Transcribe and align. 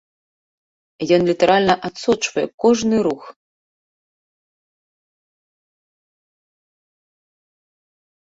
Ён 1.17 1.21
літаральна 1.31 1.75
адсочвае 1.89 2.45
кожны 2.65 2.95
рух. 3.09 3.23